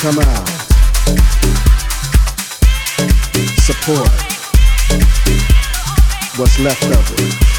[0.00, 0.48] come out.
[3.60, 4.08] Support
[6.38, 7.49] what's left of it.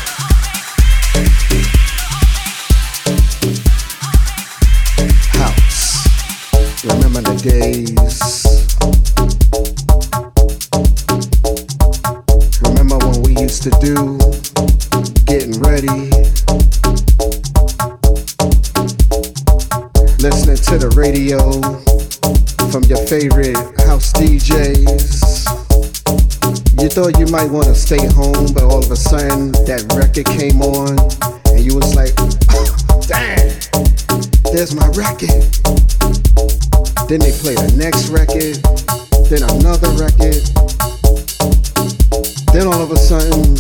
[27.02, 30.62] Thought you might want to stay home, but all of a sudden that record came
[30.62, 30.94] on,
[31.50, 32.14] and you was like,
[32.54, 32.70] ah,
[33.10, 33.50] damn,
[34.54, 35.42] there's my record.
[37.10, 38.62] Then they play the next record,
[39.34, 40.46] then another record.
[42.54, 43.58] Then all of a sudden,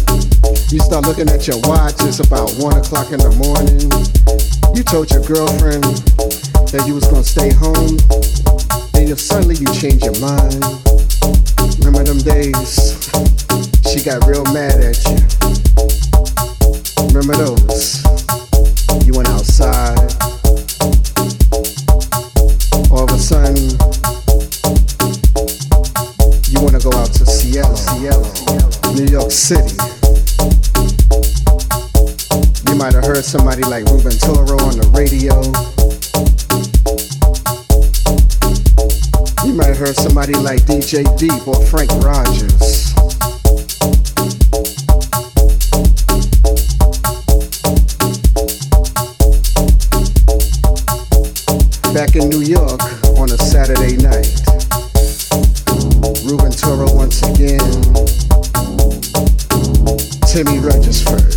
[0.70, 3.90] you start looking at your watch, it's about one o'clock in the morning.
[4.78, 5.90] You told your girlfriend
[6.70, 7.98] that you was gonna stay home,
[8.94, 10.62] and suddenly you change your mind,
[11.82, 13.01] remember them days?
[13.92, 15.20] She got real mad at you.
[17.12, 18.02] Remember those?
[19.06, 20.00] You went outside.
[22.90, 23.58] All of a sudden,
[26.48, 29.76] you wanna go out to Seattle, Seattle, New York City.
[32.70, 35.36] You might have heard somebody like Ruben Toro on the radio.
[39.46, 43.11] You might have heard somebody like DJ Deep or Frank Rogers.
[52.22, 52.82] In New York
[53.18, 54.30] on a Saturday night.
[56.24, 57.60] Ruben Toro once again.
[60.30, 61.34] Timmy Regisford.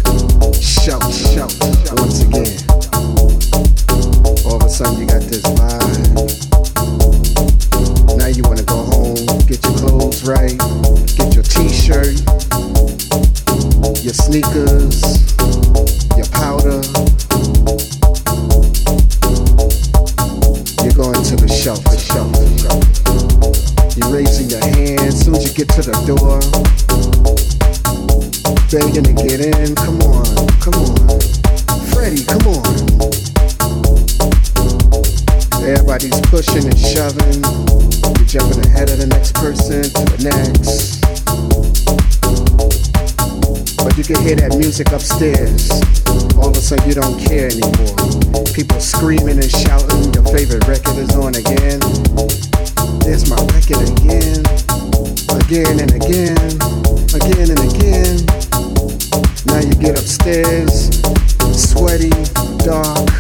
[0.55, 2.53] Shout, shout, shout once again.
[4.45, 6.15] All of a sudden you got this vibe.
[8.19, 10.59] Now you wanna go home, get your clothes right,
[11.17, 12.21] get your t-shirt,
[14.03, 15.34] your sneakers,
[25.75, 26.39] to the door.
[28.71, 29.75] Begging to get in.
[29.75, 30.23] Come on,
[30.63, 30.95] come on.
[31.91, 32.75] Freddie, come on.
[35.67, 37.43] Everybody's pushing and shoving.
[38.15, 41.03] You're jumping ahead of the next person to the next.
[43.83, 45.75] But you can hear that music upstairs.
[46.39, 48.47] All of a sudden, you don't care anymore.
[48.55, 50.15] People screaming and shouting.
[50.15, 51.83] Your favorite record is on again.
[53.03, 54.84] There's my record again.
[55.47, 56.39] Again and again.
[57.13, 58.17] Again and again.
[59.45, 60.89] Now you get upstairs,
[61.53, 62.09] sweaty,
[62.65, 63.11] dark.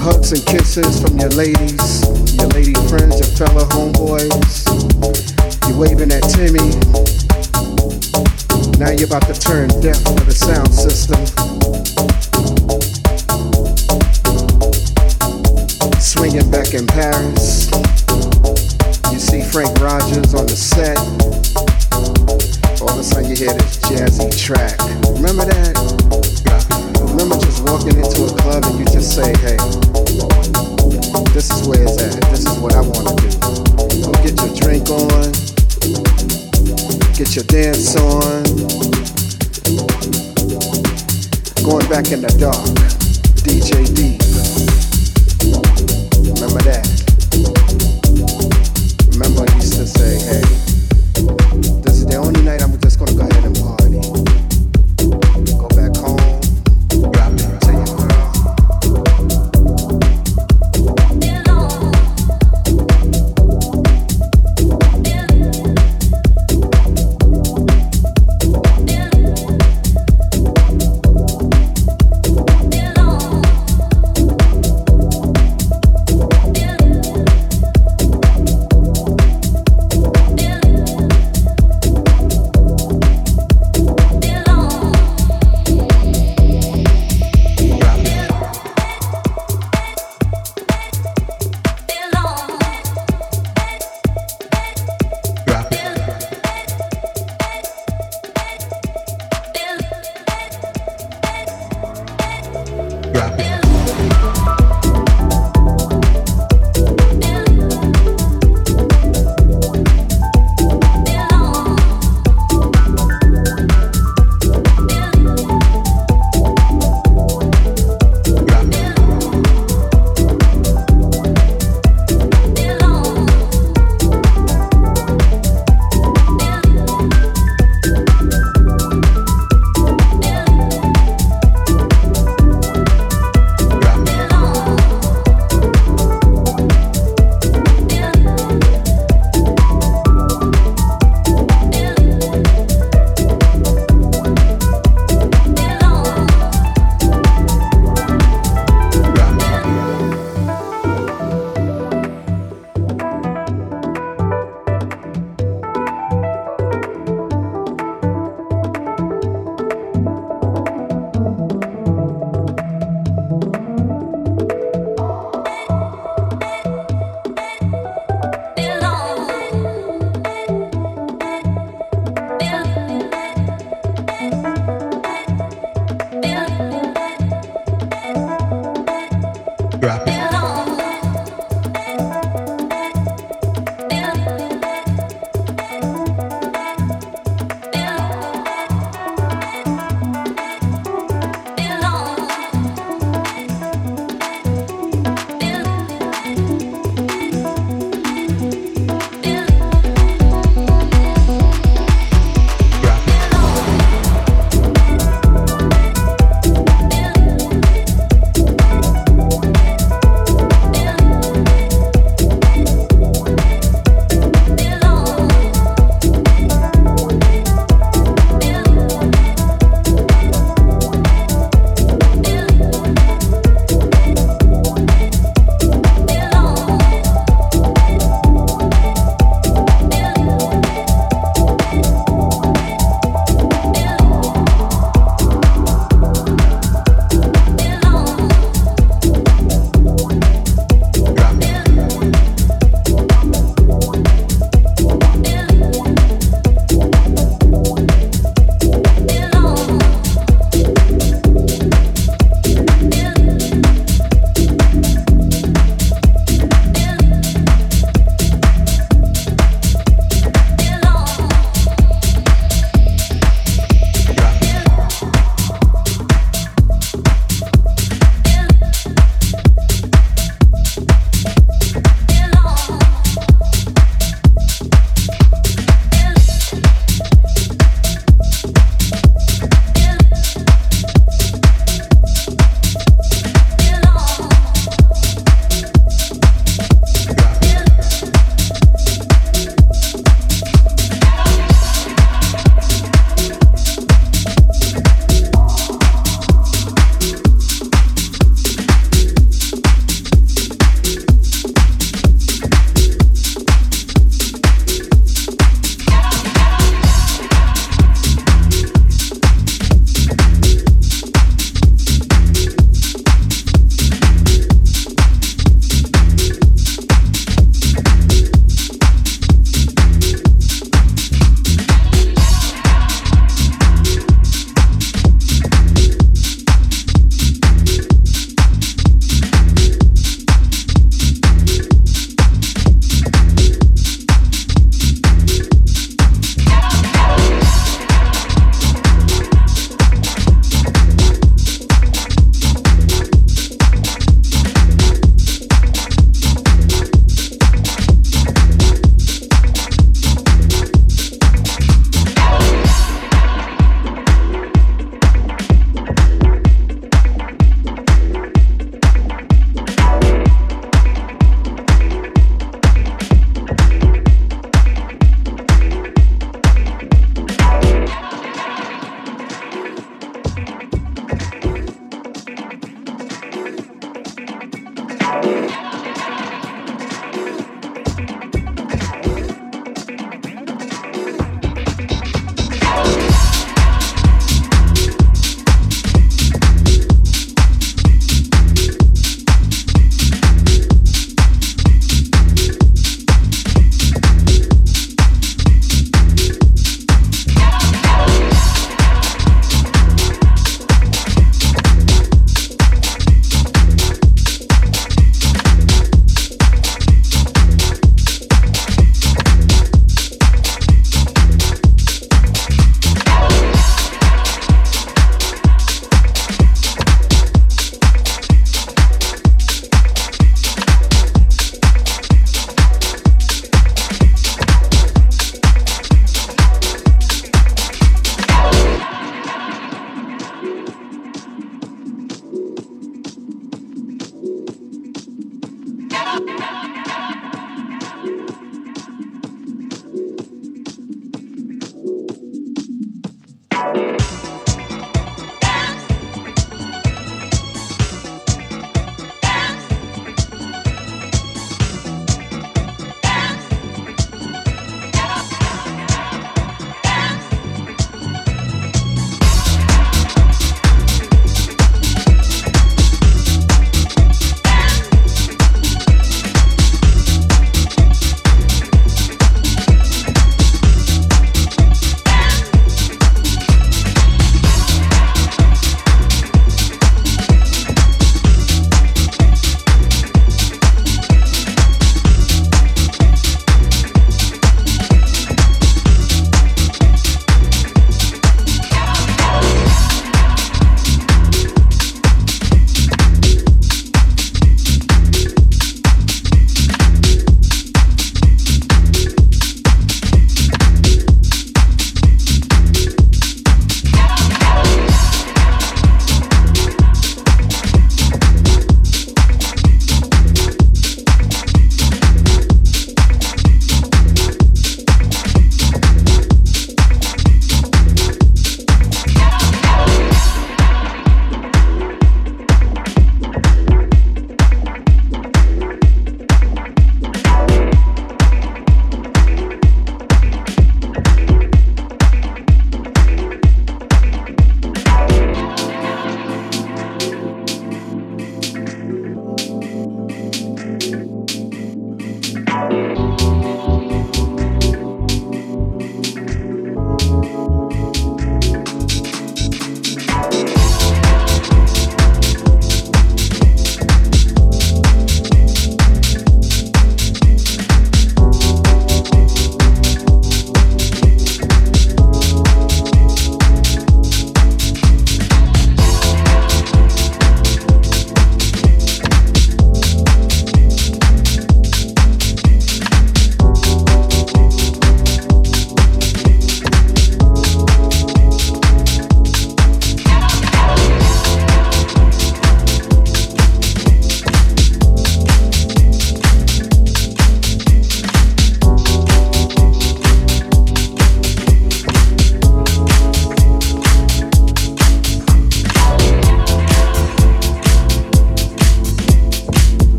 [0.00, 2.02] Hugs and kisses from your ladies,
[2.38, 4.64] your lady friends, your fellow homeboys.
[5.68, 6.72] You're waving at Timmy.
[8.78, 11.20] Now you're about to turn deaf for the sound system.
[16.00, 18.01] Swinging back in Paris.
[19.52, 20.96] Frank Rogers on the set.
[22.80, 24.80] All of a sudden you hear this jazzy track.
[25.12, 25.76] Remember that?
[27.12, 29.60] Remember just walking into a club and you just say, hey,
[31.36, 32.16] this is where it's at.
[32.32, 33.28] This is what I want to do.
[34.00, 35.28] Go get your drink on.
[37.12, 38.48] Get your dance on.
[41.60, 42.72] Going back in the dark.
[43.44, 44.16] DJ D.
[46.40, 46.91] Remember that.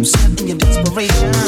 [0.00, 1.39] I'm sensing your desperation.